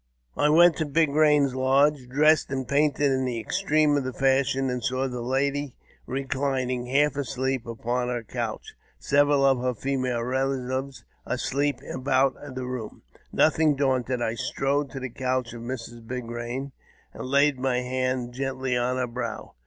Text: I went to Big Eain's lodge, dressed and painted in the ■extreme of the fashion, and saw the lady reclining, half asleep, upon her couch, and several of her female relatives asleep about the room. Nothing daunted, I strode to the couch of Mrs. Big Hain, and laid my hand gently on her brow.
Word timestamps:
I 0.35 0.49
went 0.49 0.77
to 0.77 0.85
Big 0.87 1.09
Eain's 1.09 1.53
lodge, 1.53 2.09
dressed 2.09 2.49
and 2.49 2.67
painted 2.67 3.11
in 3.11 3.23
the 3.23 3.45
■extreme 3.45 3.95
of 3.95 4.03
the 4.03 4.11
fashion, 4.13 4.67
and 4.67 4.83
saw 4.83 5.07
the 5.07 5.21
lady 5.21 5.75
reclining, 6.07 6.87
half 6.87 7.15
asleep, 7.15 7.67
upon 7.67 8.07
her 8.07 8.23
couch, 8.23 8.69
and 8.73 8.79
several 9.05 9.45
of 9.45 9.59
her 9.61 9.75
female 9.75 10.23
relatives 10.23 11.05
asleep 11.23 11.81
about 11.87 12.33
the 12.55 12.65
room. 12.65 13.03
Nothing 13.31 13.75
daunted, 13.75 14.23
I 14.23 14.33
strode 14.33 14.89
to 14.89 14.99
the 14.99 15.09
couch 15.11 15.53
of 15.53 15.61
Mrs. 15.61 16.07
Big 16.07 16.25
Hain, 16.27 16.71
and 17.13 17.25
laid 17.27 17.59
my 17.59 17.81
hand 17.81 18.33
gently 18.33 18.75
on 18.75 18.97
her 18.97 19.05
brow. 19.05 19.53